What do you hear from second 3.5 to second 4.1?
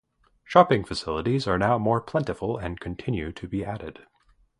added.